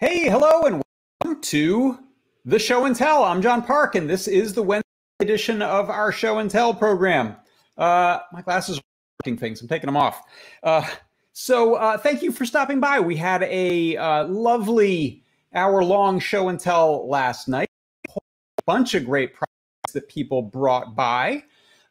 [0.00, 0.80] Hey, hello, and
[1.24, 1.98] welcome to
[2.44, 3.24] the Show and Tell.
[3.24, 4.86] I'm John Park, and this is the Wednesday
[5.18, 7.34] edition of our Show and Tell program.
[7.76, 8.82] Uh, my glasses are
[9.18, 9.60] working things.
[9.60, 10.22] I'm taking them off.
[10.62, 10.88] Uh,
[11.32, 13.00] so, uh, thank you for stopping by.
[13.00, 17.66] We had a uh, lovely hour-long show and tell last night.
[18.16, 18.20] A
[18.66, 21.42] bunch of great products that people brought by.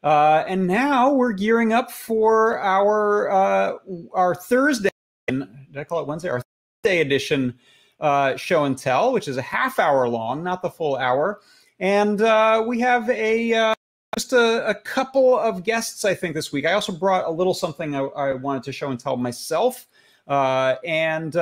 [0.02, 3.72] Uh, and now we're gearing up for our uh,
[4.14, 4.88] our Thursday.
[5.26, 6.30] Did I call it Wednesday?
[6.30, 6.40] Our
[6.82, 7.58] Thursday edition
[8.00, 11.40] uh, show and tell, which is a half hour long, not the full hour.
[11.80, 13.74] And uh, we have a uh,
[14.16, 16.66] just a, a, couple of guests, I think, this week.
[16.66, 19.86] I also brought a little something I, I wanted to show and tell myself.
[20.26, 21.36] Uh, and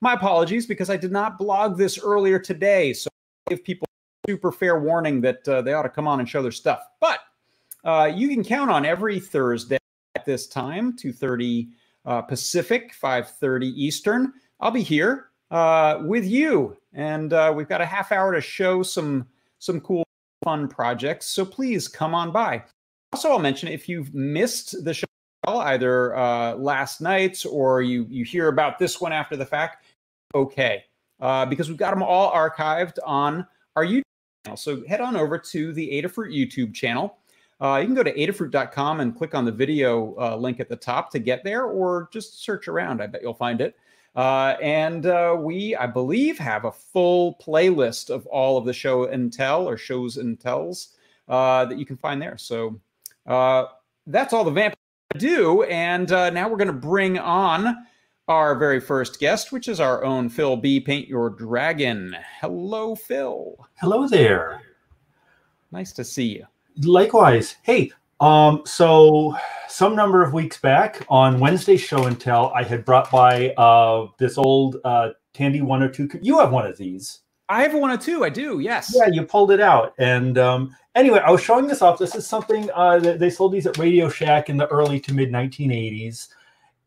[0.00, 2.92] my apologies because I did not blog this earlier today.
[2.92, 3.08] So
[3.48, 3.88] give people
[4.26, 6.80] super fair warning that they ought to come on and show their stuff.
[7.00, 7.20] But
[7.86, 9.78] uh, you can count on every Thursday
[10.16, 11.68] at this time, 2.30
[12.04, 14.32] uh, Pacific, 5.30 Eastern.
[14.58, 16.76] I'll be here uh, with you.
[16.92, 19.26] And uh, we've got a half hour to show some,
[19.58, 20.04] some cool,
[20.44, 21.26] fun projects.
[21.26, 22.64] So please come on by.
[23.12, 25.06] Also, I'll mention if you've missed the show
[25.46, 29.84] either uh, last night or you, you hear about this one after the fact,
[30.34, 30.84] okay.
[31.20, 34.02] Uh, because we've got them all archived on our YouTube
[34.44, 34.56] channel.
[34.56, 37.18] So head on over to the Adafruit YouTube channel.
[37.58, 40.76] Uh, you can go to adafruit.com and click on the video uh, link at the
[40.76, 43.00] top to get there, or just search around.
[43.00, 43.76] I bet you'll find it.
[44.16, 49.04] Uh, and uh, we, I believe, have a full playlist of all of the show
[49.04, 50.96] and tell or shows and tells
[51.28, 52.38] uh, that you can find there.
[52.38, 52.80] So
[53.26, 53.66] uh,
[54.06, 54.74] that's all the vamp
[55.18, 55.62] do.
[55.64, 57.86] And now we're going to bring on
[58.28, 60.80] our very first guest, which is our own Phil B.
[60.80, 62.16] Paint Your Dragon.
[62.40, 63.54] Hello, Phil.
[63.74, 64.62] Hello there.
[65.72, 66.46] Nice to see you
[66.84, 67.56] likewise.
[67.62, 69.36] Hey, um, so
[69.68, 74.08] some number of weeks back on Wednesday show and tell, I had brought by uh,
[74.18, 76.20] this old uh, Tandy 102.
[76.22, 77.20] You have one of these.
[77.48, 78.24] I have one or two.
[78.24, 78.58] I do.
[78.58, 78.92] Yes.
[78.96, 79.94] Yeah, you pulled it out.
[79.98, 81.98] And um, anyway, I was showing this off.
[81.98, 85.14] This is something uh, that they sold these at Radio Shack in the early to
[85.14, 86.28] mid 1980s.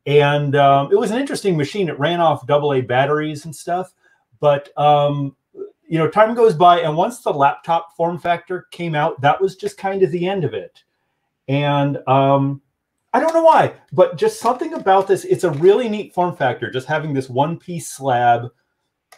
[0.05, 1.87] And um, it was an interesting machine.
[1.87, 3.93] It ran off AA batteries and stuff.
[4.39, 5.35] But um,
[5.87, 9.55] you know, time goes by, and once the laptop form factor came out, that was
[9.55, 10.83] just kind of the end of it.
[11.49, 12.61] And um,
[13.11, 15.25] I don't know why, but just something about this.
[15.25, 16.69] It's a really neat form factor.
[16.69, 18.49] Just having this one piece slab,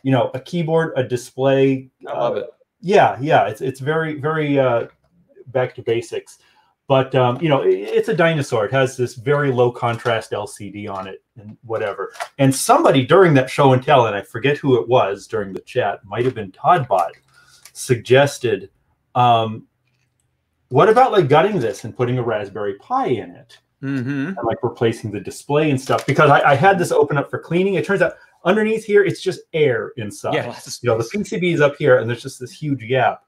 [0.02, 1.92] you know, a keyboard, a display.
[2.08, 2.50] I love uh, it.
[2.80, 3.48] Yeah, yeah.
[3.48, 4.88] It's it's very very uh,
[5.48, 6.40] back to basics.
[6.88, 8.66] But um, you know, it's a dinosaur.
[8.66, 12.14] It has this very low contrast LCD on it and whatever.
[12.38, 15.62] And somebody during that show and tell, and I forget who it was during the
[15.62, 17.12] chat, might have been todbot,
[17.74, 18.70] suggested,
[19.16, 19.68] um,
[20.72, 23.58] what about like gutting this and putting a Raspberry Pi in it?
[23.84, 24.28] Mm-hmm.
[24.28, 27.40] And like replacing the display and stuff because I, I, had this open up for
[27.40, 27.74] cleaning.
[27.74, 28.14] It turns out
[28.46, 30.36] underneath here it's just air inside.
[30.36, 33.24] Yeah, you know the PCB is up here and there's just this huge gap.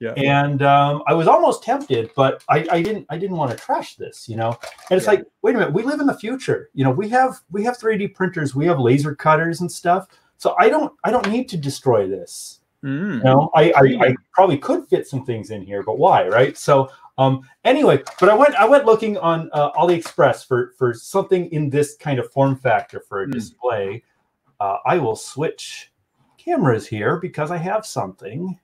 [0.00, 0.12] Yeah.
[0.12, 3.06] And um, I was almost tempted, but I, I didn't.
[3.10, 4.56] I didn't want to trash this, you know.
[4.90, 5.12] And it's yeah.
[5.12, 6.70] like, wait a minute, we live in the future.
[6.72, 10.06] You know, we have we have 3D printers, we have laser cutters and stuff.
[10.36, 12.60] So I don't I don't need to destroy this.
[12.84, 13.18] Mm.
[13.18, 16.56] You know, I, I, I probably could fit some things in here, but why, right?
[16.56, 16.88] So
[17.18, 21.68] um, anyway, but I went I went looking on uh, AliExpress for for something in
[21.68, 23.32] this kind of form factor for a mm.
[23.32, 24.04] display.
[24.60, 25.92] Uh, I will switch
[26.36, 28.58] cameras here because I have something.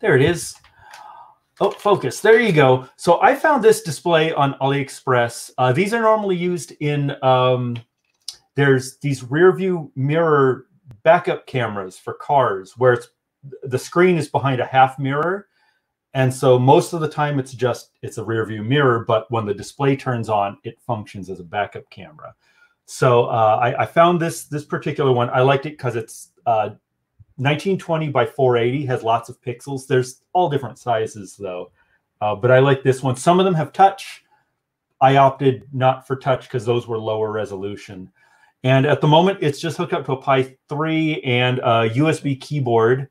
[0.00, 0.54] There it is.
[1.60, 2.20] Oh, focus.
[2.20, 2.88] There you go.
[2.96, 5.50] So I found this display on AliExpress.
[5.58, 7.76] Uh, these are normally used in, um,
[8.58, 10.66] there's these rear view mirror
[11.04, 13.08] backup cameras for cars where it's
[13.62, 15.46] the screen is behind a half mirror.
[16.12, 19.46] And so most of the time it's just, it's a rear view mirror, but when
[19.46, 22.34] the display turns on, it functions as a backup camera.
[22.86, 25.30] So uh, I, I, found this, this particular one.
[25.30, 26.70] I liked it because it's uh,
[27.36, 29.86] 1920 by 480 has lots of pixels.
[29.86, 31.70] There's all different sizes though,
[32.20, 33.14] uh, but I like this one.
[33.14, 34.24] Some of them have touch.
[35.00, 38.10] I opted not for touch because those were lower resolution.
[38.64, 42.40] And at the moment, it's just hooked up to a Pi 3 and a USB
[42.40, 43.08] keyboard.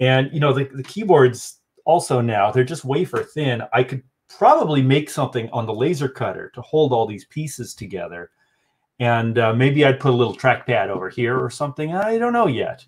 [0.00, 3.62] And you know, the, the keyboards also now, they're just wafer thin.
[3.72, 8.30] I could probably make something on the laser cutter to hold all these pieces together.
[8.98, 11.94] And uh, maybe I'd put a little trackpad over here or something.
[11.94, 12.84] I don't know yet.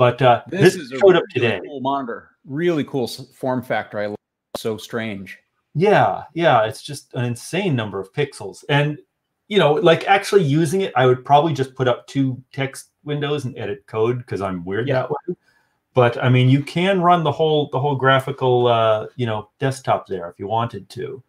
[0.00, 1.60] But uh, this, this is showed up really today.
[1.66, 3.98] Cool monitor, really cool form factor.
[3.98, 4.16] I love
[4.56, 5.38] so strange.
[5.74, 8.98] Yeah, yeah, it's just an insane number of pixels, and
[9.50, 13.44] you know, like actually using it, I would probably just put up two text windows
[13.44, 14.94] and edit code because I'm weird yeah.
[14.94, 15.36] that way.
[15.92, 20.06] But I mean, you can run the whole the whole graphical uh, you know desktop
[20.06, 21.20] there if you wanted to.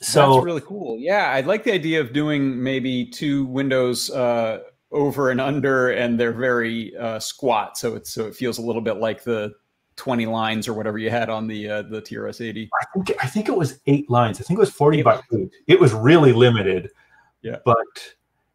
[0.00, 0.98] So That's really cool.
[0.98, 6.18] Yeah, I'd like the idea of doing maybe two windows uh, over and under, and
[6.18, 9.54] they're very uh, squat, so it's so it feels a little bit like the
[9.98, 12.70] 20 lines or whatever you had on the uh, the TRS 80.
[12.72, 14.40] I think I think it was eight lines.
[14.40, 15.50] I think it was 40 by eight.
[15.66, 16.90] It was really limited.
[17.42, 17.56] Yeah.
[17.64, 17.76] But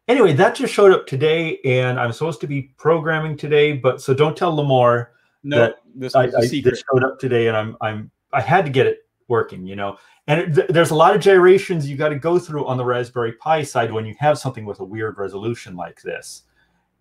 [0.08, 3.74] anyway, that just showed up today, and I'm supposed to be programming today.
[3.74, 5.08] But so don't tell Limor
[5.44, 8.70] No, That this I, I this showed up today, and I'm I'm I had to
[8.70, 9.98] get it working, you know.
[10.26, 12.84] And it, th- there's a lot of gyrations you got to go through on the
[12.84, 16.44] Raspberry Pi side when you have something with a weird resolution like this.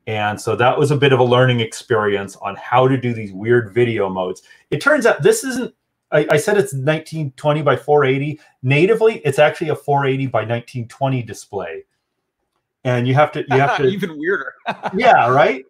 [0.07, 3.31] And so that was a bit of a learning experience on how to do these
[3.31, 4.43] weird video modes.
[4.69, 5.73] It turns out this isn't.
[6.11, 8.39] I, I said it's 1920 by 480.
[8.61, 11.83] Natively, it's actually a 480 by 1920 display.
[12.83, 14.53] And you have to you have to even weirder.
[14.95, 15.63] yeah right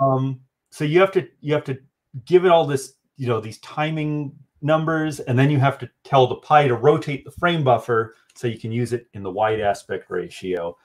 [0.00, 0.40] um
[0.70, 1.78] so you have to you have to
[2.24, 4.32] give it all this you know these timing
[4.62, 8.46] numbers and then you have to tell the pi to rotate the frame buffer so
[8.46, 10.76] you can use it in the wide aspect ratio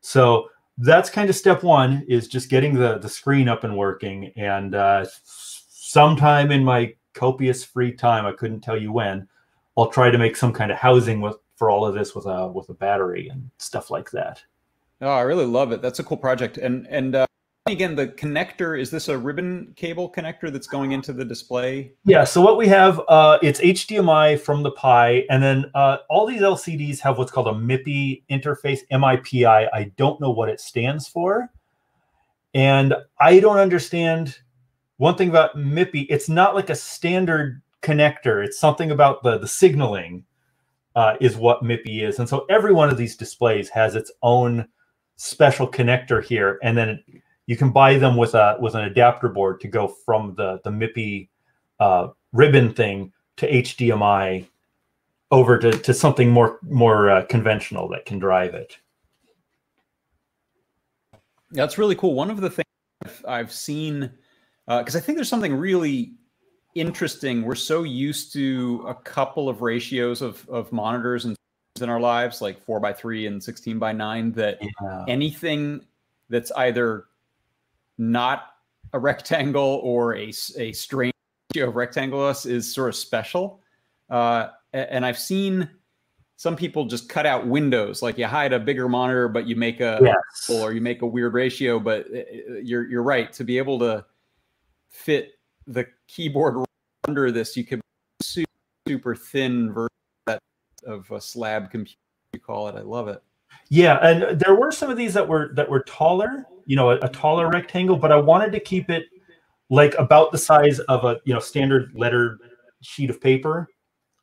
[0.00, 4.32] so that's kind of step one is just getting the the screen up and working
[4.36, 9.26] and uh sometime in my copious free time i couldn't tell you when
[9.76, 12.48] i'll try to make some kind of housing with for all of this with a
[12.48, 14.42] with a battery and stuff like that
[15.00, 15.80] Oh, I really love it.
[15.80, 16.58] That's a cool project.
[16.58, 17.26] And and uh,
[17.72, 21.92] again, the connector is this a ribbon cable connector that's going into the display?
[22.04, 26.26] Yeah, so what we have, uh, it's HDMI from the Pi, and then uh, all
[26.26, 31.06] these LCDs have what's called a MIPI interface, mipi i don't know what it stands
[31.06, 31.50] for,
[32.54, 34.38] and I don't understand
[34.96, 36.06] one thing about MIPI.
[36.08, 38.44] It's not like a standard connector.
[38.44, 40.24] It's something about the the signaling
[40.96, 44.66] uh, is what MIPI is, and so every one of these displays has its own
[45.16, 47.02] special connector here, and then
[47.48, 50.70] you can buy them with a with an adapter board to go from the the
[50.70, 51.28] MIPI
[51.80, 54.46] uh, ribbon thing to HDMI
[55.30, 58.76] over to, to something more more uh, conventional that can drive it.
[61.52, 62.14] That's really cool.
[62.14, 62.66] One of the things
[63.26, 64.10] I've, seen,
[64.66, 66.12] because I think there's something really
[66.74, 67.40] interesting.
[67.40, 71.34] We're so used to a couple of ratios of, of monitors and
[71.80, 75.04] in our lives, like four by three and 16 by nine, that Yeah.
[75.08, 75.86] anything
[76.28, 77.06] that's either
[77.98, 78.46] not
[78.92, 81.12] a rectangle or a, a strange
[81.54, 83.60] ratio of rectangle is sort of special.
[84.08, 85.68] Uh, and I've seen
[86.36, 89.80] some people just cut out windows, like you hide a bigger monitor, but you make
[89.80, 90.48] a Yes.
[90.48, 91.80] or you make a weird ratio.
[91.80, 94.04] But uh, you're you're right to be able to
[94.88, 95.32] fit
[95.66, 96.64] the keyboard
[97.06, 97.56] under this.
[97.56, 97.80] You could
[98.22, 98.50] super,
[98.86, 100.40] super thin version
[100.86, 101.98] of a slab computer.
[102.32, 102.76] You call it.
[102.76, 103.20] I love it.
[103.70, 106.96] Yeah, and there were some of these that were that were taller, you know, a,
[107.00, 109.04] a taller rectangle, but I wanted to keep it
[109.70, 112.38] like about the size of a you know standard letter
[112.80, 113.68] sheet of paper.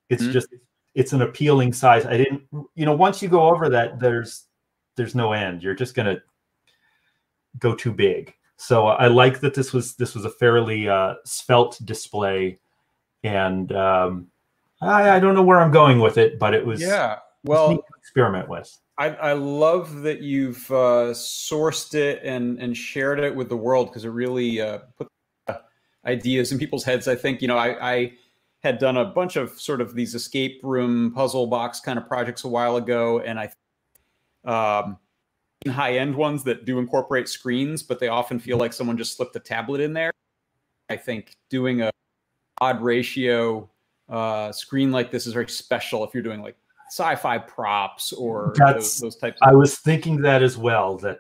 [0.10, 0.32] It's Mhm.
[0.32, 0.48] just
[0.96, 2.06] it's an appealing size.
[2.06, 4.46] I didn't, you know, once you go over that, there's
[4.96, 5.62] there's no end.
[5.62, 6.18] You're just gonna
[7.60, 8.34] go too big.
[8.58, 12.58] So I like that this was this was a fairly uh, svelte display,
[13.24, 14.28] and um,
[14.82, 17.20] I, I don't know where I'm going with it, but it was Yeah.
[17.44, 18.76] Well, experiment with.
[18.98, 23.90] I, I love that you've uh, sourced it and and shared it with the world
[23.90, 25.08] because it really uh, put
[25.48, 25.56] uh,
[26.06, 27.08] ideas in people's heads.
[27.08, 28.14] I think you know I, I
[28.64, 32.44] had done a bunch of sort of these escape room puzzle box kind of projects
[32.46, 33.52] a while ago, and I
[34.46, 34.98] um,
[35.68, 39.36] high end ones that do incorporate screens, but they often feel like someone just slipped
[39.36, 40.12] a tablet in there.
[40.90, 41.92] I think doing a
[42.62, 43.70] odd ratio
[44.08, 46.56] uh, screen like this is very special if you're doing like
[46.90, 50.98] sci-fi props or those, those types of I was thinking that as well.
[50.98, 51.20] That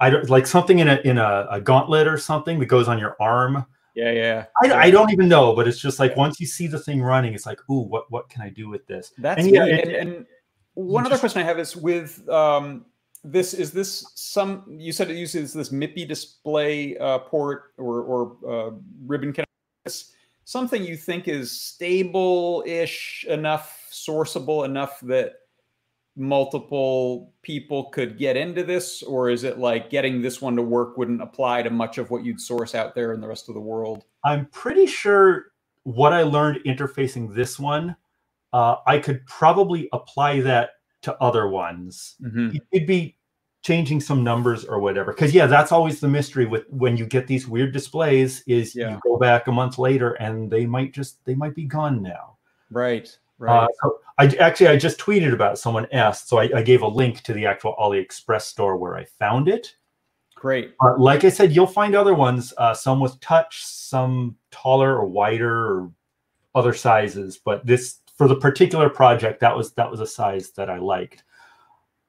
[0.00, 2.98] I don't like something in a in a, a gauntlet or something that goes on
[2.98, 3.64] your arm.
[3.94, 6.78] yeah yeah I, I don't even know, but it's just like once you see the
[6.78, 9.12] thing running, it's like, ooh, what what can I do with this?
[9.18, 10.26] that's And yeah, it- and, and
[10.74, 12.86] one other just- question i have is with um,
[13.24, 18.36] this is this some you said it uses this MIPI display uh, port or, or
[18.48, 18.70] uh,
[19.04, 19.44] ribbon connector
[19.84, 20.12] Is
[20.44, 25.34] something you think is stable-ish enough sourceable enough that
[26.16, 30.96] multiple people could get into this or is it like getting this one to work
[30.98, 33.60] wouldn't apply to much of what you'd source out there in the rest of the
[33.60, 35.46] world I'm pretty sure
[35.84, 37.96] what I learned interfacing this one,
[38.52, 42.16] uh, I could probably apply that to other ones.
[42.22, 42.60] Mhm.
[42.70, 43.16] It'd be
[43.62, 45.12] changing some numbers or whatever.
[45.12, 48.42] Because yeah, that's always the mystery with when you get these weird displays.
[48.46, 48.90] Is Yeah.
[48.94, 52.36] you go back a month later and they might just they might be gone now.
[52.70, 55.56] right right Uh, so I actually I just tweeted about it.
[55.56, 59.04] someone asked, so I, I gave a link to the actual AliExpress store where I
[59.04, 59.74] found it.
[60.36, 64.96] great Uh, like I said, you'll find other ones, uh, some with touch, some taller
[64.96, 65.92] or wider or
[66.54, 67.38] other sizes.
[67.38, 71.24] But this for the particular project, that was that was a size that I liked.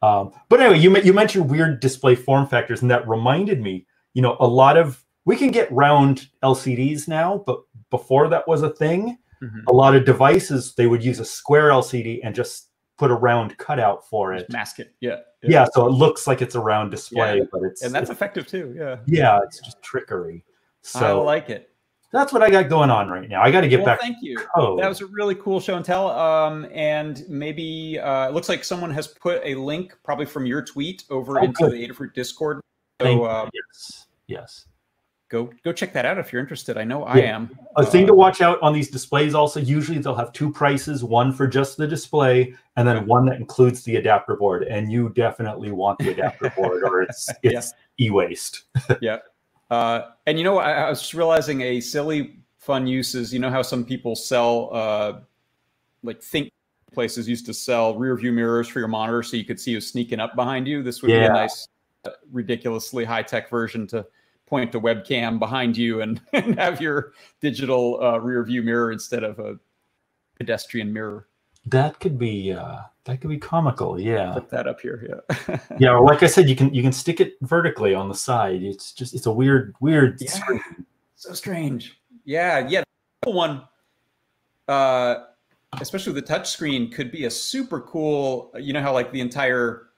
[0.02, 3.86] Um, but anyway, you you mentioned weird display form factors, and that reminded me.
[4.14, 8.64] You know, a lot of we can get round LCDs now, but before that was
[8.64, 9.68] a thing, mm-hmm.
[9.68, 13.58] a lot of devices they would use a square LCD and just put a round
[13.58, 14.42] cutout for it.
[14.42, 14.94] Just mask it.
[15.02, 15.50] Yeah, yeah.
[15.50, 15.66] Yeah.
[15.74, 17.44] So it looks like it's a round display, yeah.
[17.52, 18.74] but it's and that's it's, effective too.
[18.78, 18.98] Yeah.
[19.08, 20.44] Yeah, it's just trickery.
[20.84, 21.70] So I like it.
[22.12, 23.42] That's what I got going on right now.
[23.42, 24.02] I got to get well, back.
[24.02, 24.38] Thank you.
[24.38, 24.82] Code.
[24.82, 26.10] That was a really cool show and tell.
[26.10, 30.62] Um, and maybe uh, it looks like someone has put a link, probably from your
[30.62, 31.72] tweet, over oh, into good.
[31.72, 32.60] the Adafruit Discord.
[33.02, 34.66] So um, yes, yes
[35.32, 36.78] go go check that out if you're interested.
[36.78, 37.58] I know I am.
[37.78, 39.60] A thing to watch out on these displays also.
[39.60, 43.84] Usually they'll have two prices: one for just the display, and then one that includes
[43.84, 44.64] the adapter board.
[44.64, 48.06] And you definitely want the adapter board, or it's it's yeah.
[48.08, 48.64] e-waste.
[49.02, 49.20] yeah.
[49.72, 53.40] Uh, and you know, I, I, was just realizing a silly fun use is you
[53.40, 55.20] know how some people sell uh,
[56.04, 56.52] like think
[56.94, 59.90] places used to sell rear view mirrors for your monitor so you could see who's
[59.90, 60.84] sneaking up behind you.
[60.84, 61.20] This would yeah.
[61.20, 61.70] be a nice,
[62.04, 64.06] uh, ridiculously high tech version to
[64.52, 69.24] point a webcam behind you and, and have your digital uh, rear view mirror instead
[69.24, 69.58] of a
[70.38, 71.28] pedestrian mirror.
[71.66, 74.00] That could be uh, that could be comical.
[74.00, 75.24] Yeah, put that up here.
[75.48, 75.98] Yeah, yeah.
[75.98, 78.64] like I said, you can you can stick it vertically on the side.
[78.64, 80.20] It's just it's a weird weird.
[80.20, 80.32] Yeah.
[80.32, 80.62] Screen.
[81.16, 82.02] So strange.
[82.26, 82.84] Yeah, yeah.
[83.26, 83.62] One,
[84.68, 85.16] uh,
[85.80, 88.52] especially the touch screen, could be a super cool.
[88.60, 89.91] You know how like the entire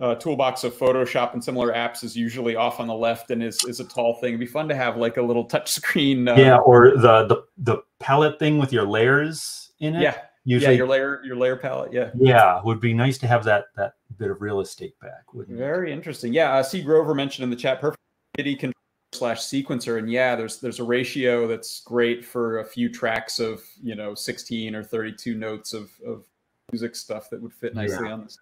[0.00, 3.62] uh, toolbox of Photoshop and similar apps is usually off on the left and is,
[3.64, 4.30] is a tall thing.
[4.30, 6.26] It'd be fun to have like a little touch screen.
[6.26, 10.02] Uh, yeah, or the, the the palette thing with your layers in it.
[10.02, 11.92] Yeah, usually yeah, your layer your layer palette.
[11.92, 15.32] Yeah, yeah, would be nice to have that that bit of real estate back.
[15.34, 15.94] Wouldn't Very it?
[15.94, 16.32] interesting.
[16.32, 18.02] Yeah, uh, C Grover mentioned in the chat perfect
[18.36, 18.74] MIDI controller
[19.12, 23.62] slash sequencer, and yeah, there's there's a ratio that's great for a few tracks of
[23.82, 26.24] you know 16 or 32 notes of of
[26.72, 28.12] music stuff that would fit nicely yeah.
[28.12, 28.38] on this.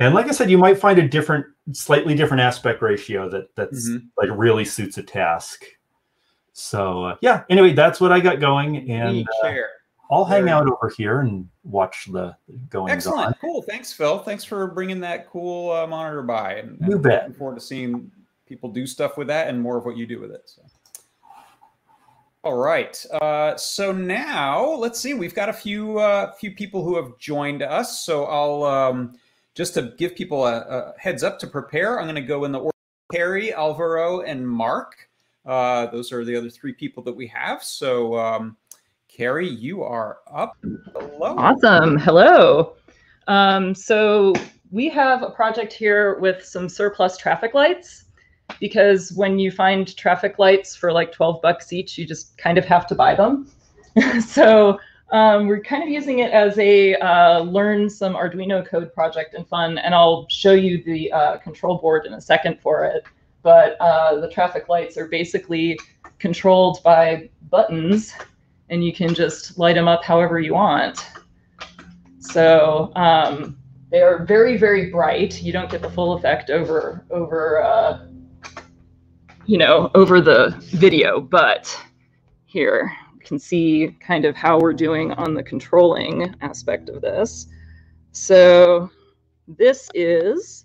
[0.00, 3.88] And like I said, you might find a different, slightly different aspect ratio that that's
[3.88, 4.06] mm-hmm.
[4.16, 5.64] like really suits a task.
[6.52, 7.42] So uh, yeah.
[7.48, 9.52] Anyway, that's what I got going, and uh,
[10.10, 12.36] I'll hang out over here and watch the
[12.70, 12.92] going.
[12.92, 13.34] Excellent, on.
[13.40, 13.62] cool.
[13.62, 14.18] Thanks, Phil.
[14.20, 16.54] Thanks for bringing that cool uh, monitor by.
[16.54, 17.24] And, you bet.
[17.24, 18.10] Looking forward to seeing
[18.46, 20.42] people do stuff with that and more of what you do with it.
[20.46, 20.62] So.
[22.44, 23.04] All right.
[23.20, 25.12] Uh, so now let's see.
[25.14, 28.04] We've got a few uh, few people who have joined us.
[28.04, 28.62] So I'll.
[28.62, 29.18] Um,
[29.58, 32.52] just to give people a, a heads up to prepare, I'm going to go in
[32.52, 32.76] the order
[33.12, 35.08] Harry, Alvaro, and Mark.
[35.44, 37.64] Uh, those are the other three people that we have.
[37.64, 38.56] So, um,
[39.08, 40.56] Carrie, you are up.
[40.92, 41.34] Hello.
[41.36, 41.96] Awesome.
[41.96, 42.76] Hello.
[43.26, 44.32] Um, so,
[44.70, 48.04] we have a project here with some surplus traffic lights
[48.60, 52.64] because when you find traffic lights for like 12 bucks each, you just kind of
[52.64, 53.50] have to buy them.
[54.24, 54.78] so,
[55.10, 59.46] um, we're kind of using it as a uh, learn some Arduino code project and
[59.48, 63.04] fun, and I'll show you the uh, control board in a second for it.
[63.42, 65.78] But uh, the traffic lights are basically
[66.18, 68.12] controlled by buttons,
[68.68, 71.06] and you can just light them up however you want.
[72.18, 73.56] So um,
[73.90, 75.42] they are very, very bright.
[75.42, 78.06] You don't get the full effect over over uh,
[79.46, 81.74] you know over the video, but
[82.44, 82.92] here
[83.28, 87.46] can see kind of how we're doing on the controlling aspect of this.
[88.12, 88.90] So
[89.46, 90.64] this is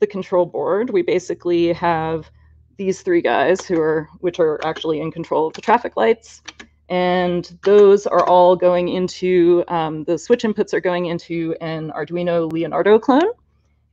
[0.00, 0.90] the control board.
[0.90, 2.30] We basically have
[2.76, 6.42] these three guys who are, which are actually in control of the traffic lights.
[6.88, 12.50] And those are all going into, um, the switch inputs are going into an Arduino
[12.50, 13.30] Leonardo clone.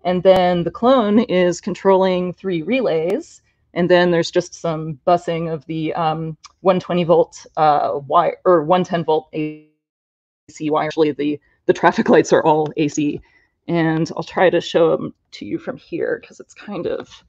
[0.04, 3.42] And then the clone is controlling three relays
[3.74, 9.06] and then there's just some busing of the um, 120 volt uh, wire or 110
[9.06, 10.88] volt AC wire.
[10.88, 13.22] Actually, the the traffic lights are all AC,
[13.68, 17.24] and I'll try to show them to you from here because it's kind of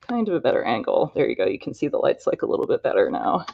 [0.00, 1.12] kind of a better angle.
[1.14, 1.46] There you go.
[1.46, 3.46] You can see the lights like a little bit better now.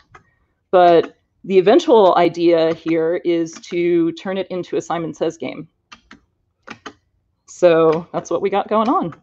[0.71, 5.69] But the eventual idea here is to turn it into a Simon Says game.
[7.47, 9.15] So that's what we got going on.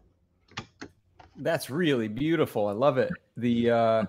[1.38, 2.66] That's really beautiful.
[2.68, 3.10] I love it.
[3.36, 4.04] The uh,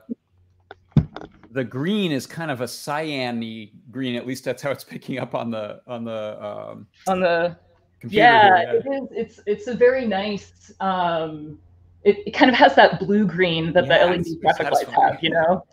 [1.51, 4.15] the green is kind of a cyany green.
[4.15, 7.57] At least that's how it's picking up on the on the um, on the
[8.03, 9.09] yeah, yeah, It is.
[9.11, 10.71] It's it's a very nice.
[10.79, 11.59] Um,
[12.03, 15.21] it, it kind of has that blue green that yeah, the LED traffic lights have.
[15.21, 15.65] You know.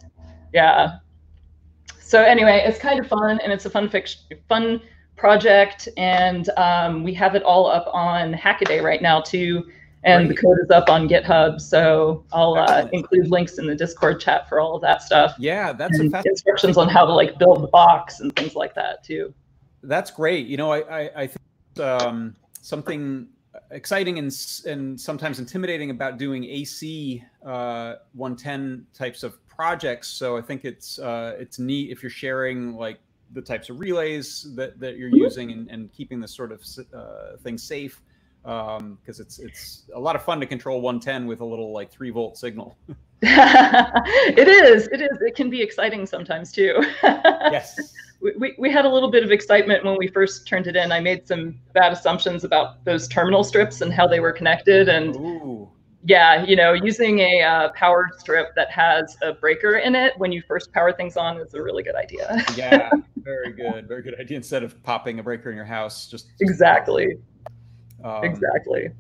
[0.53, 0.99] Yeah.
[2.01, 4.81] So anyway, it's kind of fun and it's a fun fiction, fun
[5.17, 9.65] project, and um, we have it all up on Hackaday right now too
[10.05, 11.61] and the code is up on GitHub.
[11.61, 15.35] So I'll uh, include links in the Discord chat for all of that stuff.
[15.39, 19.35] Yeah, that's instructions on how to like build the box and things like that too.
[19.83, 20.47] that's great.
[20.47, 23.29] You know, I I, I think um, something
[23.71, 30.09] exciting and and sometimes intimidating about doing AC uh, 110 types of projects.
[30.09, 32.99] So I think it's uh, it's neat if you're sharing like
[33.33, 35.17] the types of relays that, that you're mm-hmm.
[35.17, 36.63] using and, and keeping this sort of
[36.95, 38.01] uh, thing safe
[38.45, 41.91] because um, it's it's a lot of fun to control 110 with a little like
[41.91, 42.77] three volt signal.
[43.23, 44.87] it is.
[44.89, 45.19] It is.
[45.23, 46.83] It can be exciting sometimes too.
[47.03, 47.95] yes.
[48.21, 50.93] We, we had a little bit of excitement when we first turned it in.
[50.93, 54.89] I made some bad assumptions about those terminal strips and how they were connected.
[54.89, 55.71] And Ooh.
[56.05, 60.33] yeah, you know, using a uh, power strip that has a breaker in it when
[60.33, 62.45] you first power things on is a really good idea.
[62.57, 63.89] yeah, very good.
[63.89, 64.37] Very good idea.
[64.37, 67.17] Instead of popping a breaker in your house, just exactly.
[68.05, 68.91] Um, exactly.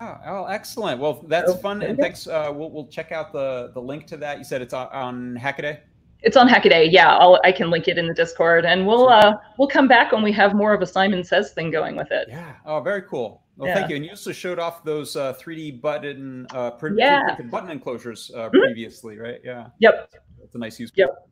[0.00, 1.00] Oh, oh, excellent.
[1.00, 2.26] Well, that's fun, and thanks.
[2.26, 4.38] Uh, we'll we'll check out the the link to that.
[4.38, 5.80] You said it's on, on Hackaday.
[6.22, 6.88] It's on Hackaday.
[6.90, 10.12] Yeah, I'll, I can link it in the Discord, and we'll uh, we'll come back
[10.12, 12.28] when we have more of a Simon Says thing going with it.
[12.28, 12.54] Yeah.
[12.64, 13.42] Oh, very cool.
[13.56, 13.74] Well, yeah.
[13.74, 13.96] thank you.
[13.96, 17.36] And you also showed off those uh, 3D button uh, print, yeah.
[17.50, 18.56] button enclosures uh, mm-hmm.
[18.56, 19.40] previously, right?
[19.42, 19.66] Yeah.
[19.80, 20.12] Yep.
[20.38, 20.92] That's a nice use.
[20.94, 21.28] Yep.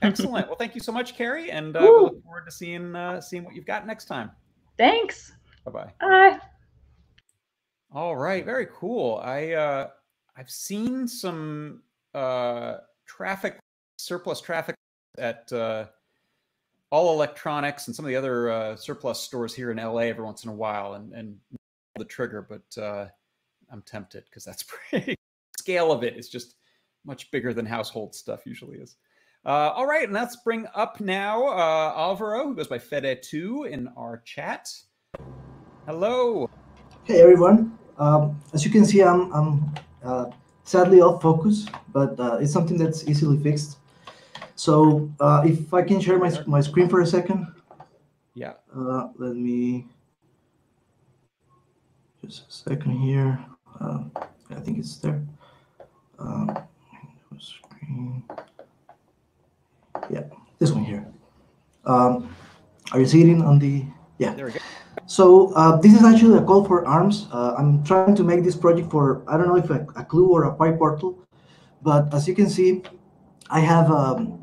[0.00, 0.46] Excellent.
[0.46, 3.44] well, thank you so much, Carrie, and uh, we look forward to seeing uh, seeing
[3.44, 4.30] what you've got next time.
[4.78, 5.32] Thanks.
[5.66, 5.92] Bye-bye.
[6.00, 6.38] Bye.
[7.92, 9.20] All right, very cool.
[9.22, 9.88] I uh,
[10.36, 11.82] I've seen some
[12.14, 13.58] uh, traffic
[13.98, 14.76] surplus traffic
[15.18, 15.86] at uh,
[16.90, 20.44] all electronics and some of the other uh, surplus stores here in LA every once
[20.44, 21.36] in a while, and and
[21.98, 23.06] the trigger, but uh,
[23.70, 25.16] I'm tempted because that's pretty
[25.58, 26.54] scale of it is just
[27.04, 28.96] much bigger than household stuff usually is.
[29.44, 33.88] Uh, all right, and let's bring up now uh, Alvaro, who goes by Fede2 in
[33.96, 34.68] our chat.
[35.86, 36.50] Hello.
[37.04, 37.78] Hey everyone.
[37.96, 40.24] Um, as you can see, I'm, I'm uh,
[40.64, 43.78] sadly off focus, but uh, it's something that's easily fixed.
[44.56, 47.46] So uh, if I can share my, my screen for a second.
[48.34, 48.54] Yeah.
[48.76, 49.86] Uh, let me
[52.24, 53.38] just a second here.
[53.80, 54.02] Uh,
[54.50, 55.22] I think it's there.
[56.18, 56.50] Um,
[57.38, 58.24] screen.
[60.10, 60.24] Yeah,
[60.58, 61.06] this one here.
[61.84, 62.34] Um,
[62.90, 63.84] are you seeing on the?
[64.18, 64.34] Yeah.
[64.34, 64.58] There we go.
[65.04, 67.28] So uh, this is actually a call for arms.
[67.30, 70.28] Uh, I'm trying to make this project for, I don't know if a, a clue
[70.28, 71.16] or a PyPortal,
[71.82, 72.82] but as you can see,
[73.50, 74.42] I have um,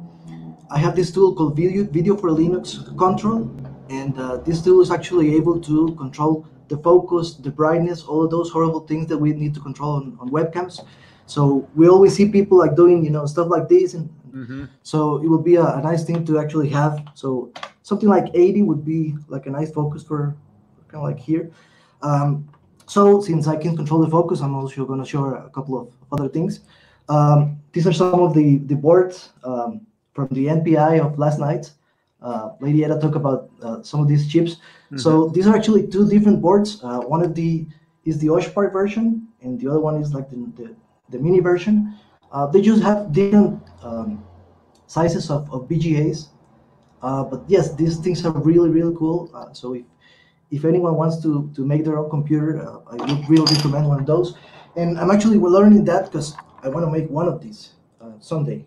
[0.72, 3.52] I have this tool called Video, Video for Linux Control,
[3.90, 8.32] and uh, this tool is actually able to control the focus, the brightness, all of
[8.32, 10.80] those horrible things that we need to control on, on webcams.
[11.26, 14.66] So we always see people like doing, you know, stuff like this, and mm-hmm.
[14.82, 17.06] so it would be a, a nice thing to actually have.
[17.14, 17.52] So
[17.84, 20.36] something like 80 would be like a nice focus for
[20.88, 21.52] kind of like here.
[22.02, 22.50] Um,
[22.88, 25.94] so since I can control the focus, I'm also going to show a couple of
[26.12, 26.62] other things.
[27.10, 31.72] Um, these are some of the, the boards um, from the NPI of last night.
[32.22, 34.54] Uh, Lady Ada talked about uh, some of these chips.
[34.54, 34.98] Mm-hmm.
[34.98, 36.82] So these are actually two different boards.
[36.84, 37.68] Uh, one of the
[38.06, 40.76] is the OSHPARK version, and the other one is like the, the,
[41.10, 41.98] the mini version.
[42.32, 44.24] Uh, they just have different um,
[44.88, 46.28] sizes of, of BGAs.
[47.04, 49.30] Uh, but yes, these things are really, really cool.
[49.36, 49.84] Uh, so if
[50.52, 54.00] if anyone wants to to make their own computer, uh, I would really recommend one
[54.00, 54.36] of those.
[54.76, 58.66] And I'm actually learning that because I want to make one of these uh, someday.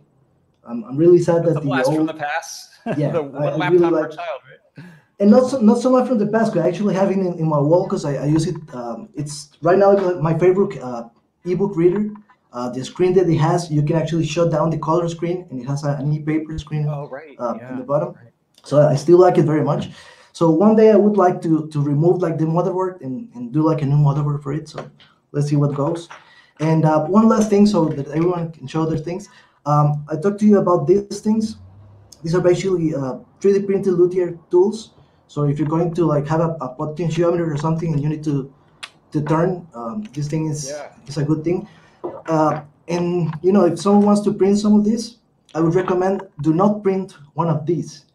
[0.69, 2.71] I'm, I'm really sad that the, the blast old, from the past.
[2.97, 4.85] Yeah, the I, I really like, child, right?
[5.19, 6.57] And not so, not so much from the past.
[6.57, 8.57] I actually have it in, in my wall because I, I, use it.
[8.75, 11.09] Um, it's right now my favorite uh,
[11.45, 12.11] ebook reader.
[12.57, 15.61] Uh, the screen that it has, you can actually shut down the color screen, and
[15.61, 17.37] it has a, an e-paper screen oh, right.
[17.39, 17.71] uh, yeah.
[17.71, 18.15] in the bottom.
[18.15, 18.33] Right.
[18.65, 19.91] So I still like it very much.
[20.33, 23.61] So one day I would like to to remove like the motherboard and, and do
[23.63, 24.71] like a new motherboard for it.
[24.71, 24.91] So
[25.33, 26.09] let's see what goes.
[26.59, 29.29] And uh, one last thing so that everyone can show their things.
[29.67, 31.57] Um, I talked to you about these things.
[32.23, 34.93] These are basically uh, 3D printed luthier tools.
[35.29, 38.25] So if you're going to like have a, a potentiometer or something and you need
[38.25, 38.51] to
[39.13, 40.93] to turn, um, this thing is yeah.
[41.07, 41.69] is a good thing.
[42.29, 45.19] Uh, and you know, if someone wants to print some of these,
[45.55, 48.07] I would recommend do not print one of these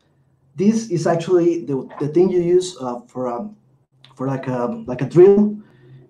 [0.56, 3.56] this is actually the, the thing you use uh, for um,
[4.16, 5.58] for like a like a drill,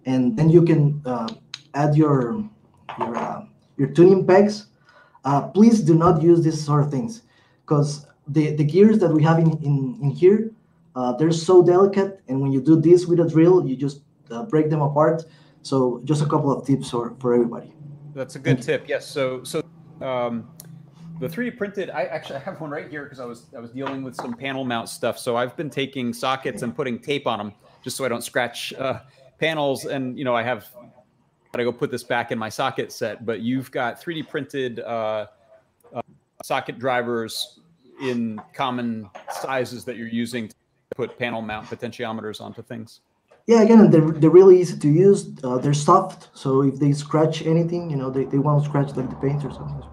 [0.05, 1.29] and then you can uh,
[1.73, 2.43] add your
[2.99, 3.45] your uh,
[3.77, 4.67] your tuning pegs.
[5.23, 7.21] Uh, please do not use these sort of things
[7.61, 10.51] because the the gears that we have in in, in here
[10.95, 14.43] uh, they're so delicate, and when you do this with a drill, you just uh,
[14.43, 15.23] break them apart.
[15.61, 17.71] So just a couple of tips for for everybody.
[18.13, 18.87] That's a good tip.
[18.87, 19.07] Yes.
[19.07, 19.63] So so.
[20.01, 20.49] Um,
[21.21, 23.69] the 3D printed, I actually I have one right here because I was I was
[23.69, 25.19] dealing with some panel mount stuff.
[25.19, 28.73] So I've been taking sockets and putting tape on them just so I don't scratch
[28.73, 29.01] uh,
[29.39, 29.85] panels.
[29.85, 30.67] And you know I have
[31.51, 33.23] got to go put this back in my socket set.
[33.23, 35.27] But you've got 3D printed uh,
[35.93, 36.01] uh,
[36.43, 37.59] socket drivers
[38.01, 39.07] in common
[39.41, 40.55] sizes that you're using to
[40.95, 43.01] put panel mount potentiometers onto things.
[43.47, 45.29] Yeah, again, they're, they're really easy to use.
[45.43, 49.09] Uh, they're soft, so if they scratch anything, you know, they, they won't scratch like
[49.09, 49.83] the paint or something.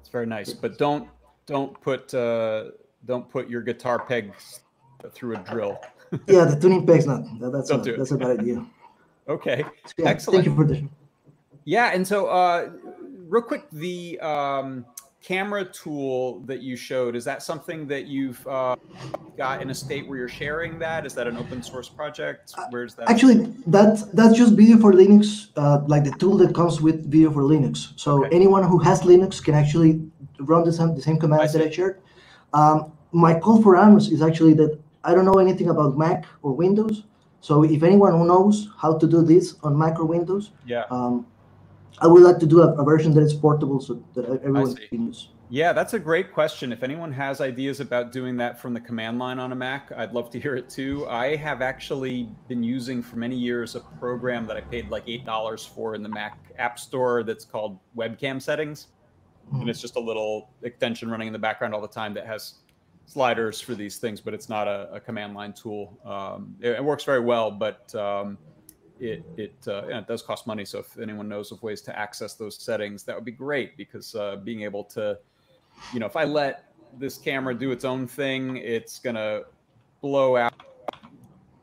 [0.00, 1.08] It's very nice, but don't
[1.46, 2.70] don't put uh,
[3.06, 4.60] don't put your guitar pegs
[5.12, 5.78] through a drill.
[6.26, 7.22] yeah, the tuning peg's not.
[7.40, 7.98] That, that's a, do it.
[7.98, 8.64] that's a bad idea.
[9.28, 9.62] Okay.
[9.98, 10.36] Yeah, Excellent.
[10.36, 10.82] Thank you for this.
[11.66, 12.70] Yeah, and so uh,
[13.28, 14.86] real quick, the um,
[15.22, 18.76] camera tool that you showed is that something that you've uh,
[19.36, 21.04] got in a state where you're sharing that?
[21.06, 22.54] Is that an open source project?
[22.70, 23.10] Where's that?
[23.10, 27.30] Actually, that's that's just video for Linux, uh, like the tool that comes with video
[27.30, 27.92] for Linux.
[27.96, 28.34] So Okay.
[28.34, 30.00] anyone who has Linux can actually
[30.40, 31.62] run the same the same commands that.
[31.62, 32.00] I shared.
[32.52, 36.52] Um, my call for arms is actually that I don't know anything about Mac or
[36.52, 37.04] Windows.
[37.40, 40.84] So if anyone who knows how to do this on Mac or Windows, yeah.
[40.90, 41.24] um,
[42.00, 45.06] I would like to do a, a version that is portable so that everyone can
[45.06, 45.30] use.
[45.50, 46.72] Yeah, that's a great question.
[46.72, 50.12] If anyone has ideas about doing that from the command line on a Mac, I'd
[50.12, 51.06] love to hear it too.
[51.08, 55.74] I have actually been using for many years a program that I paid like $8
[55.74, 58.88] for in the Mac App Store that's called Webcam Settings.
[59.50, 62.56] And it's just a little extension running in the background all the time that has
[63.06, 65.98] sliders for these things, but it's not a, a command line tool.
[66.04, 68.36] Um, it, it works very well, but um,
[69.00, 70.64] it it, uh, it does cost money.
[70.64, 74.14] So if anyone knows of ways to access those settings, that would be great because
[74.14, 75.18] uh, being able to,
[75.92, 79.42] you know, if I let this camera do its own thing, it's gonna
[80.00, 80.54] blow out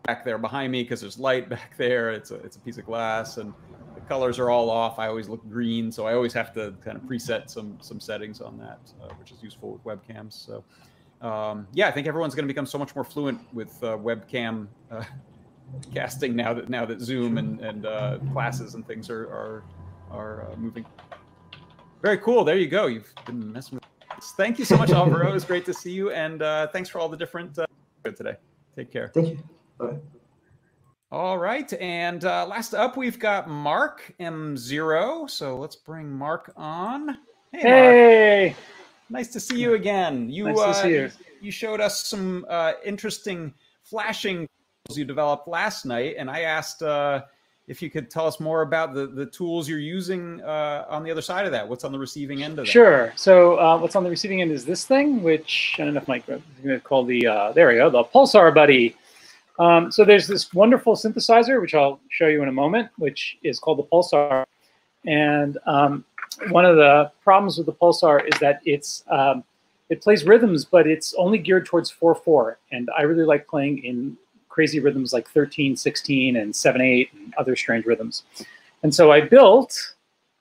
[0.04, 2.12] back there behind me because there's light back there.
[2.12, 3.54] It's a it's a piece of glass and
[3.94, 5.00] the colors are all off.
[5.00, 8.42] I always look green, so I always have to kind of preset some some settings
[8.42, 10.34] on that, uh, which is useful with webcams.
[10.34, 10.64] So
[11.22, 14.68] um, yeah, I think everyone's going to become so much more fluent with uh, webcam
[14.92, 15.04] uh,
[15.94, 19.64] casting now that now that Zoom and and uh, classes and things are are
[20.12, 20.86] are uh, moving.
[22.02, 22.44] Very cool.
[22.44, 22.88] There you go.
[22.88, 23.84] You've been messing with.
[24.16, 24.34] This.
[24.38, 25.30] Thank you so much, Alvaro.
[25.30, 27.66] it was great to see you, and uh, thanks for all the different uh,
[28.04, 28.36] today.
[28.76, 29.12] Take care.
[29.14, 29.40] Thank you.
[29.78, 29.98] Bye.
[31.12, 35.30] All right, and uh, last up we've got Mark M0.
[35.30, 37.18] So let's bring Mark on.
[37.52, 38.58] Hey, Mark.
[39.10, 40.30] Nice to see you again.
[40.30, 41.12] You Nice to uh, see you.
[41.42, 44.50] you showed us some uh, interesting flashing tools
[44.94, 47.24] you developed last night, and I asked uh,
[47.68, 51.10] if you could tell us more about the the tools you're using uh, on the
[51.10, 51.68] other side of that.
[51.68, 52.72] What's on the receiving end of that?
[52.72, 53.12] sure.
[53.16, 56.08] So uh, what's on the receiving end is this thing, which I don't know if
[56.08, 58.96] Mike is going to call the, uh, there we go, the Pulsar Buddy.
[59.58, 63.60] Um, so there's this wonderful synthesizer, which I'll show you in a moment, which is
[63.60, 64.46] called the Pulsar.
[65.08, 66.06] And um,
[66.50, 69.44] one of the problems with the Pulsar is that it's um,
[69.90, 72.56] it plays rhythms, but it's only geared towards 4-4.
[72.72, 74.18] And I really like playing in
[74.56, 78.24] crazy rhythms like 13, 16, and 7-8, and other strange rhythms.
[78.84, 79.96] And so I built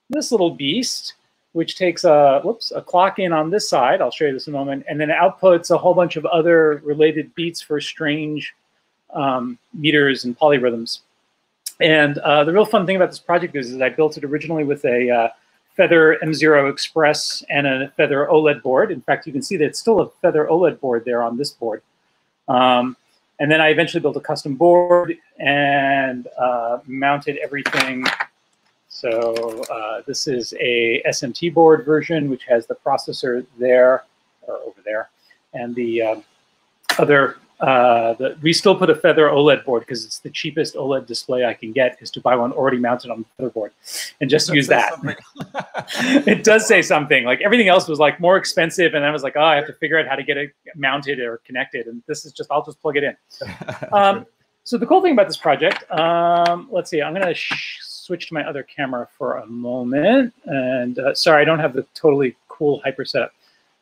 [0.09, 1.15] this little beast,
[1.51, 4.01] which takes a whoops a clock in on this side.
[4.01, 6.81] I'll show you this in a moment, and then outputs a whole bunch of other
[6.85, 8.55] related beats for strange
[9.13, 11.01] um, meters and polyrhythms.
[11.81, 14.63] And uh, the real fun thing about this project is, is I built it originally
[14.63, 15.29] with a uh,
[15.77, 18.93] Feather M0 Express and a Feather OLED board.
[18.93, 21.51] In fact, you can see that it's still a Feather OLED board there on this
[21.51, 21.83] board.
[22.47, 22.97] Um,
[23.41, 28.05] and then I eventually built a custom board and uh, mounted everything.
[28.89, 34.05] So uh, this is a SMT board version, which has the processor there
[34.43, 35.11] or over there,
[35.53, 36.25] and the um,
[36.99, 37.37] other.
[37.65, 41.47] Uh, the, we still put a Feather OLED board because it's the cheapest OLED display
[41.47, 43.73] I can get is to buy one already mounted on the Feather board
[44.21, 44.93] and just use that.
[46.27, 47.25] it does say something.
[47.25, 49.73] Like everything else was like more expensive, and I was like, oh, I have to
[49.73, 51.87] figure out how to get it mounted or connected.
[51.87, 53.17] And this is just I'll just plug it in.
[53.93, 54.27] Um,
[54.65, 57.41] so the cool thing about this project, um, let's see, I'm going to
[57.83, 60.35] switch to my other camera for a moment.
[60.47, 63.33] And uh, sorry, I don't have the totally cool hyper setup.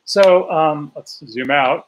[0.05, 1.87] So um, let's zoom out.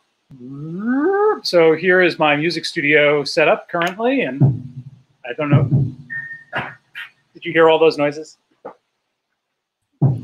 [1.43, 4.83] So here is my music studio setup currently, and
[5.23, 5.69] I don't know.
[7.33, 8.37] Did you hear all those noises?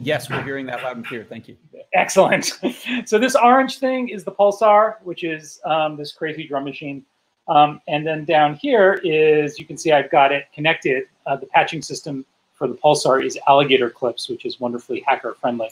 [0.03, 1.23] Yes, we're hearing that loud and clear.
[1.23, 1.57] Thank you.
[1.93, 2.59] Excellent.
[3.05, 7.05] so this orange thing is the Pulsar, which is um, this crazy drum machine.
[7.47, 11.03] Um, and then down here is, you can see I've got it connected.
[11.27, 15.69] Uh, the patching system for the Pulsar is alligator clips, which is wonderfully hacker friendly.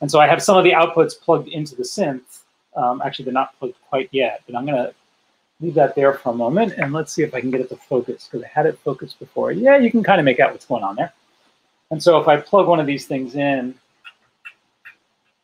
[0.00, 2.43] And so I have some of the outputs plugged into the synth.
[2.76, 4.94] Um, actually, they're not plugged quite yet, but I'm going to
[5.60, 6.74] leave that there for a moment.
[6.76, 9.18] And let's see if I can get it to focus, because I had it focused
[9.18, 9.52] before.
[9.52, 11.12] Yeah, you can kind of make out what's going on there.
[11.90, 13.74] And so if I plug one of these things in,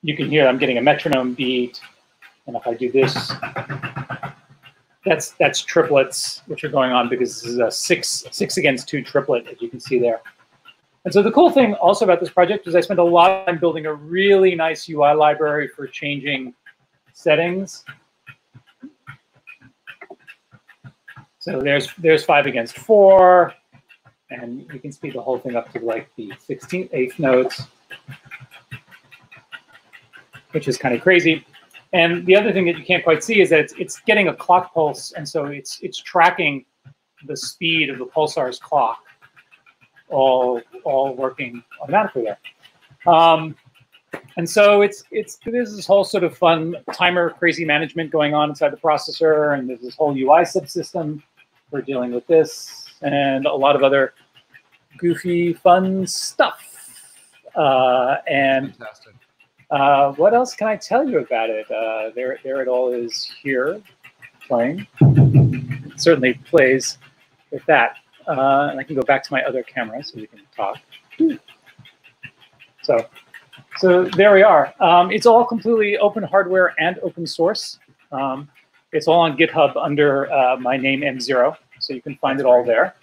[0.02, 1.80] you can hear I'm getting a metronome beat.
[2.46, 3.32] And if I do this,
[5.04, 9.02] that's that's triplets, which are going on because this is a six six against two
[9.02, 10.20] triplet, as you can see there.
[11.04, 13.46] And so the cool thing also about this project is I spent a lot of
[13.46, 16.54] time building a really nice UI library for changing
[17.20, 17.84] settings.
[21.38, 23.54] So there's there's five against four,
[24.30, 27.62] and you can speed the whole thing up to like the 16th, eighth notes,
[30.52, 31.44] which is kind of crazy.
[31.92, 34.34] And the other thing that you can't quite see is that it's, it's getting a
[34.34, 36.64] clock pulse, and so it's it's tracking
[37.26, 39.02] the speed of the pulsar's clock,
[40.08, 42.38] all all working automatically there.
[43.12, 43.56] Um,
[44.36, 48.50] and so it's it's there's this whole sort of fun timer crazy management going on
[48.50, 51.22] inside the processor, and there's this whole UI subsystem
[51.70, 54.14] for dealing with this, and a lot of other
[54.98, 56.60] goofy fun stuff.
[57.54, 58.74] Uh, and
[59.70, 61.70] uh, what else can I tell you about it?
[61.70, 63.80] Uh, there, there it all is here,
[64.46, 64.86] playing.
[65.00, 66.98] It certainly plays
[67.50, 67.96] with that.
[68.26, 70.78] Uh, and I can go back to my other camera so we can talk.
[72.82, 73.06] So,
[73.78, 74.74] so there we are.
[74.80, 77.78] Um, it's all completely open hardware and open source.
[78.12, 78.48] Um,
[78.92, 82.64] it's all on GitHub under uh, my name M0, so you can find it all
[82.64, 82.94] there.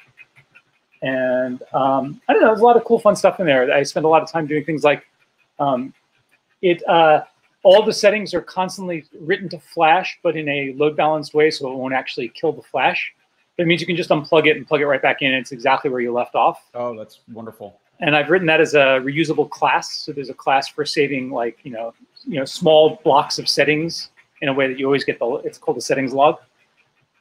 [1.01, 3.71] And um, I don't know, there's a lot of cool, fun stuff in there.
[3.71, 5.05] I spend a lot of time doing things like
[5.59, 5.93] um,
[6.61, 6.87] it.
[6.87, 7.23] Uh,
[7.63, 11.71] all the settings are constantly written to Flash, but in a load balanced way, so
[11.71, 13.13] it won't actually kill the Flash.
[13.57, 15.33] It means you can just unplug it and plug it right back in.
[15.33, 16.63] It's exactly where you left off.
[16.73, 17.79] Oh, that's wonderful.
[17.99, 19.91] And I've written that as a reusable class.
[19.91, 21.93] So there's a class for saving like you know
[22.25, 24.09] you know small blocks of settings
[24.41, 25.25] in a way that you always get the.
[25.43, 26.37] It's called the settings log.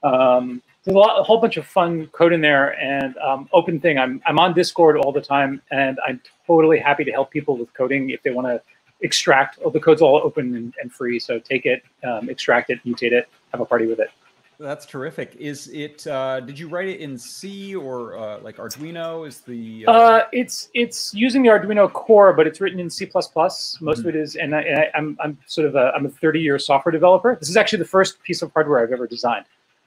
[0.03, 3.81] Um, there's a, lot, a whole bunch of fun code in there and um, open
[3.81, 3.99] thing.
[3.99, 7.73] I'm I'm on Discord all the time, and I'm totally happy to help people with
[7.75, 8.63] coding if they want to
[9.01, 9.59] extract.
[9.65, 13.13] Oh, the code's all open and, and free, so take it, um, extract it, mutate
[13.13, 14.11] it, have a party with it.
[14.59, 15.37] That's terrific.
[15.39, 16.07] Is it?
[16.07, 19.27] Uh, did you write it in C or uh, like Arduino?
[19.27, 19.85] Is the?
[19.87, 23.05] Uh, Uh, it's it's using the Arduino core, but it's written in C++.
[23.07, 26.09] plus Most of it is, and, I, I, I'm I'm sort of a I'm a
[26.09, 27.37] 30 year software developer.
[27.39, 29.45] This is actually the first piece of hardware I've ever designed.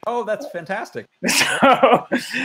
[0.08, 1.06] oh, that's fantastic.
[1.28, 1.46] So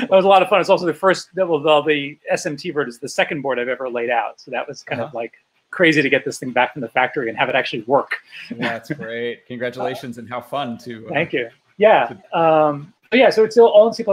[0.00, 0.60] that was a lot of fun.
[0.60, 3.88] It's also the first well, the, the SMT board is the second board I've ever
[3.88, 4.40] laid out.
[4.40, 5.18] So that was kind of Uh-huh.
[5.18, 5.32] like
[5.70, 8.16] crazy to get this thing back from the factory and have it actually work.
[8.50, 9.46] That's great.
[9.48, 11.06] Congratulations and how fun to.
[11.06, 11.48] uh, Thank you.
[11.76, 12.12] Yeah.
[12.32, 14.04] Um, but yeah, so it's still all in C++.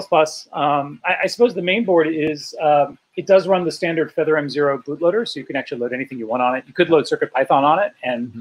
[0.54, 4.34] Um, I, I suppose the main board is, um, it does run the standard Feather
[4.34, 6.63] M0 bootloader, so you can actually load anything you want on it.
[6.67, 8.32] You could load CircuitPython on it, and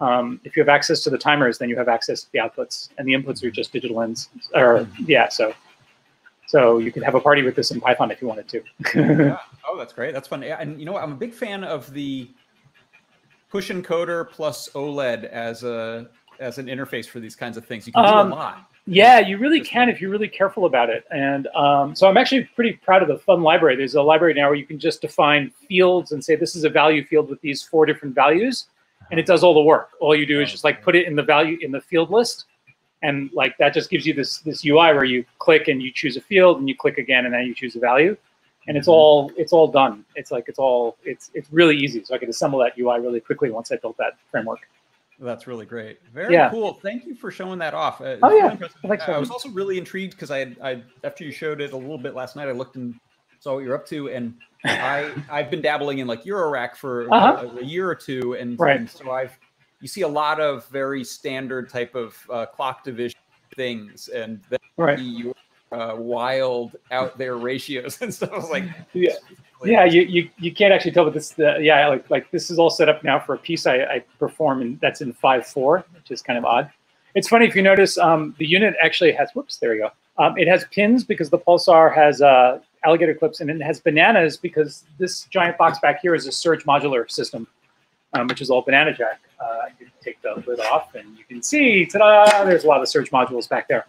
[0.00, 0.04] Mhm.
[0.06, 2.90] um, if you have access to the timers, then you have access to the outputs,
[2.98, 4.28] and the inputs are just digital ins.
[4.54, 5.54] Or yeah, so
[6.46, 8.62] so you could have a party with this in Python if you wanted to.
[8.94, 9.38] Yeah.
[9.66, 10.12] Oh, that's great.
[10.14, 10.42] That's fun.
[10.42, 11.02] Yeah, And you know what?
[11.02, 12.28] I'm a big fan of the
[13.50, 16.08] push encoder plus OLED as a
[16.40, 17.86] as an interface for these kinds of things.
[17.86, 18.70] You can Um, do a lot.
[18.86, 21.04] Yeah, you really can if you're really careful about it.
[21.10, 23.76] And um, so I'm actually pretty proud of the Fun library.
[23.76, 26.68] There's a library now where you can just define fields and say this is a
[26.70, 28.66] value field with these four different values,
[29.10, 29.90] and it does all the work.
[30.00, 32.44] All you do is just like put it in the value in the field list,
[33.02, 36.16] and like that just gives you this this UI where you click and you choose
[36.18, 38.14] a field and you click again and then you choose a value,
[38.68, 38.92] and it's Mhm.
[38.92, 40.04] all it's all done.
[40.14, 42.04] It's like it's all it's it's really easy.
[42.04, 44.60] So I could assemble that UI really quickly once I built that framework.
[45.18, 45.98] That's really great.
[46.12, 46.50] Very Yeah.
[46.50, 46.74] cool.
[46.82, 48.00] Thank you for showing that off.
[48.00, 48.54] Uh, Oh, yeah.
[48.56, 51.76] Thanks, I was also really intrigued because I, had, I after you showed it a
[51.76, 52.94] little bit last night, I looked and
[53.38, 57.46] saw what you're up to, and I I've been dabbling in like Eurorack for Uh-huh.
[57.46, 58.76] a, a year or two, and, Right.
[58.80, 59.38] and so I've
[59.80, 63.18] you see a lot of very standard type of uh, clock division
[63.54, 64.98] things, and then Right.
[64.98, 65.34] your
[65.72, 68.32] uh, wild out there ratios and stuff.
[68.32, 69.12] I was like, Yeah.
[69.64, 72.58] Yeah, you, you, you can't actually tell, but this the yeah like like this is
[72.58, 75.84] all set up now for a piece I, I perform and that's in five four,
[75.94, 76.70] which is kind of odd.
[77.14, 79.90] It's funny if you notice um, the unit actually has whoops there we go.
[80.18, 84.36] Um, it has pins because the pulsar has uh, alligator clips and it has bananas
[84.36, 87.46] because this giant box back here is a Serge modular system,
[88.12, 89.20] um, which is all banana jack.
[89.40, 92.44] Uh, you take the lid off and you can see ta-da!
[92.44, 93.86] There's a lot of Serge modules back there,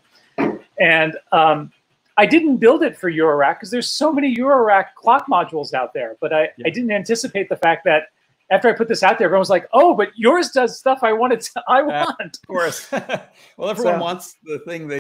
[0.80, 1.72] and um,
[2.18, 6.16] I didn't build it for Eurorack because there's so many Eurorack clock modules out there,
[6.22, 6.68] but I, Yeah.
[6.68, 8.08] I didn't anticipate the fact that
[8.52, 11.12] after I put this out there, everyone was like, "Oh, but yours does stuff I
[11.14, 12.92] wanted to, I Uh, want." Of course.
[13.58, 15.00] well, everyone So- wants the thing they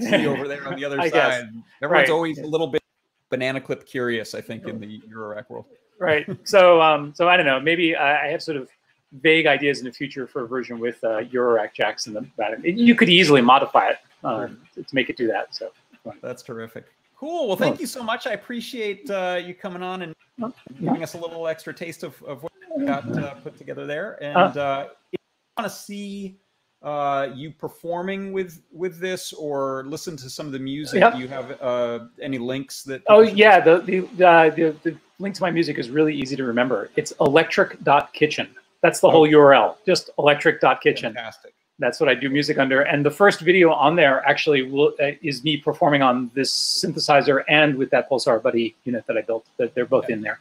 [0.00, 1.12] see over there on the other side.
[1.12, 1.42] guess.
[1.82, 2.10] Everyone's Right.
[2.10, 2.82] always a little bit
[3.30, 5.66] banana clip curious, I think, in the Eurorack world.
[5.98, 6.26] right.
[6.44, 7.60] So, um, so I don't know.
[7.60, 8.70] Maybe I, I have sort of
[9.20, 12.58] vague ideas in the future for a version with uh, Eurorack jacks in the back.
[12.62, 15.54] You could easily modify it um, to to make it do that.
[15.54, 15.72] So,
[16.22, 16.84] That's terrific.
[17.16, 17.48] Cool.
[17.48, 18.26] Well, thank you so much.
[18.26, 20.14] I appreciate uh, you coming on and
[20.80, 24.22] giving us a little extra taste of, of what you got uh, put together there.
[24.22, 26.38] And uh, if you want to see
[26.82, 31.14] uh, you performing with with this or listen to some of the music, Yep.
[31.14, 33.02] do you have uh, any links that?
[33.08, 36.44] oh yeah, the the, uh, the the link to my music is really easy to
[36.44, 36.88] remember.
[36.94, 38.54] It's electric.kitchen.
[38.80, 39.10] That's the Oh.
[39.10, 39.74] whole URL.
[39.84, 41.14] Just electric.kitchen.
[41.14, 41.52] Fantastic.
[41.78, 42.82] That's what I do music under.
[42.82, 47.44] And the first video on there actually will, uh, is me performing on this synthesizer
[47.48, 49.46] and with that Pulsar Buddy unit that I built.
[49.58, 50.40] That they're both in there.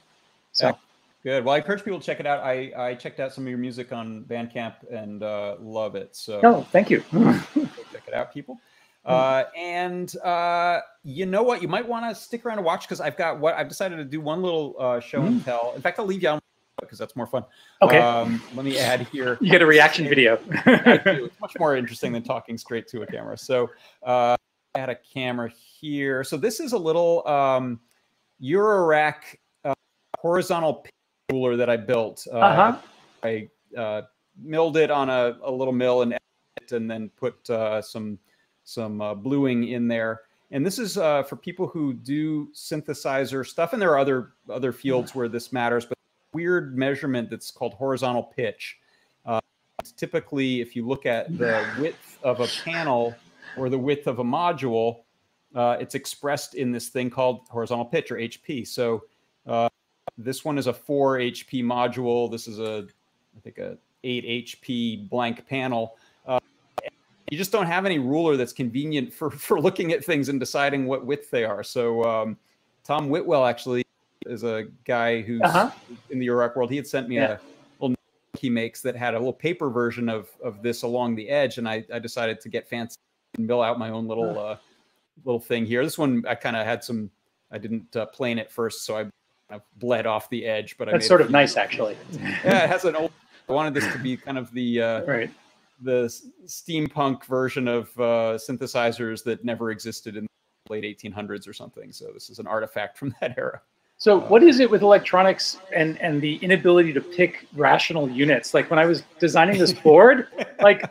[0.52, 0.78] So.
[1.24, 1.44] Good.
[1.44, 2.42] Well, I encourage people to check it out.
[2.42, 6.16] I, I checked out some of your music on Bandcamp and uh, love it.
[6.16, 7.04] So oh, thank you.
[7.12, 8.60] check it out, people.
[9.04, 11.62] Uh, and uh, you know what?
[11.62, 14.06] You might want to stick around and watch because I've got what I've decided to
[14.06, 15.74] do one little uh, show and tell.
[15.76, 16.42] In fact, I'll leave you on
[16.80, 17.44] because that's more fun.
[17.82, 18.00] Okay.
[18.00, 19.38] Um, let me add here.
[19.48, 20.40] You get a reaction video.
[20.66, 23.38] it's much more interesting than talking straight to a camera.
[23.38, 23.70] So
[24.04, 24.36] uh,
[24.76, 26.24] I had a camera here.
[26.24, 27.80] So this is a little um,
[28.42, 29.74] Eurorack uh,
[30.20, 30.86] horizontal
[31.32, 32.28] ruler that I built.
[32.32, 32.78] Uh, uh-huh.
[33.24, 34.02] I uh,
[34.42, 36.18] milled it on a, a little mill and
[36.72, 38.20] and then put uh, some
[38.64, 40.22] some uh, bluing in there.
[40.52, 44.72] And this is uh, for people who do synthesizer stuff, and there are other other
[44.72, 45.86] fields where this matters.
[45.86, 45.97] But
[46.34, 48.78] weird measurement that's called horizontal pitch.
[49.26, 49.40] Uh,
[49.96, 53.16] typically, if you look at the width of a panel
[53.58, 55.00] or the width of a module,
[55.56, 58.68] uh, it's expressed in this thing called horizontal pitch or HP.
[58.68, 59.04] So
[59.46, 59.70] uh,
[60.18, 62.30] this one is a four HP module.
[62.30, 62.88] This is a,
[63.36, 65.98] I think a eight HP blank panel
[67.30, 70.86] you just don't have any ruler that's convenient for for looking at things and deciding
[70.86, 71.64] what width they are.
[71.64, 72.38] So um,
[72.84, 73.84] Tom Whitwell actually
[74.30, 75.72] is a guy who's uh-huh.
[76.10, 76.70] in the Eurorack world.
[76.70, 77.38] He had sent me yeah.
[77.80, 77.96] a little
[78.38, 81.68] he makes that had a little paper version of of this along the edge, and
[81.68, 82.98] I, I decided to get fancy
[83.38, 84.58] and mill out my own little uh,
[85.26, 85.84] little thing here.
[85.84, 87.10] This one I kind of had some.
[87.52, 89.06] I didn't uh, plane it first, so I,
[89.56, 90.78] I bled off the edge.
[90.78, 91.96] But that's sort of nice, actually.
[92.12, 93.12] yeah, it has an old.
[93.48, 95.32] I wanted this to be kind of the uh, right
[95.82, 96.14] the
[96.46, 101.92] steampunk version of uh, synthesizers that never existed in the late 1800s or something.
[101.92, 103.62] So this is an artifact from that era.
[103.98, 104.28] So uh-huh.
[104.28, 108.54] what is it with electronics and and the inability to pick rational units?
[108.54, 110.28] Like when I was designing this board,
[110.62, 110.84] like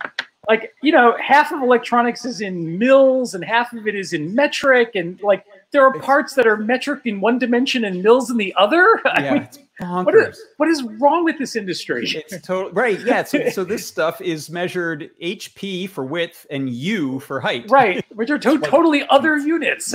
[0.49, 4.35] like you know half of electronics is in mils and half of it is in
[4.35, 8.37] metric and like there are parts that are metric in one dimension and mils in
[8.37, 9.01] the other.
[9.17, 12.05] Yeah, mean, what is, what is wrong with this industry?
[12.07, 13.01] It's totally right.
[13.01, 13.25] Yeah.
[13.25, 17.71] So, so this stuff is measured HP for width and U for height.
[17.71, 18.05] Right.
[18.15, 19.95] Which are to- totally other units.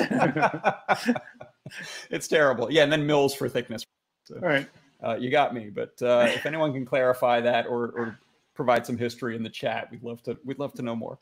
[2.10, 2.72] it's terrible.
[2.72, 2.84] Yeah.
[2.84, 3.84] And then mils for thickness.
[4.26, 4.68] So, right.
[5.04, 5.70] Uh, you got me.
[5.70, 8.20] But uh, if anyone can clarify that or, or
[8.54, 11.20] provide some history in the chat, we'd love to, we'd love to know more.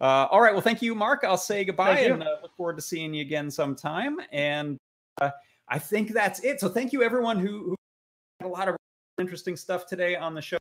[0.00, 0.52] Uh, all right.
[0.52, 1.24] Well, thank you, Mark.
[1.24, 4.18] I'll say goodbye and uh, look forward to seeing you again sometime.
[4.32, 4.78] And
[5.20, 5.30] uh,
[5.68, 6.60] I think that's it.
[6.60, 7.76] So thank you, everyone who, who
[8.40, 8.76] had a lot of
[9.18, 10.58] interesting stuff today on the show.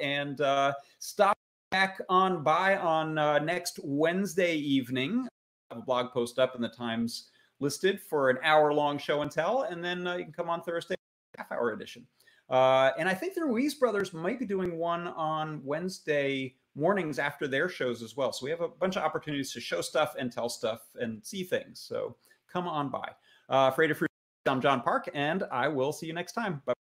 [0.00, 1.36] And uh, stop
[1.70, 5.26] back on by on uh, next Wednesday evening.
[5.70, 7.30] I have a blog post up in the Times
[7.64, 9.62] listed for an hour long show and tell.
[9.62, 10.94] And then uh, you can come on Thursday,
[11.36, 12.06] half hour edition.
[12.50, 17.68] and I think the Ruiz brothers might be doing one on Wednesday mornings after their
[17.68, 18.32] shows as well.
[18.32, 21.42] So we have a bunch of opportunities to show stuff and tell stuff and see
[21.42, 21.80] things.
[21.80, 22.16] So
[22.52, 23.08] come on by.
[23.48, 24.06] Uh, for Adafruit,
[24.46, 26.62] I'm John Park, and I will see you next time.
[26.66, 26.83] Bye.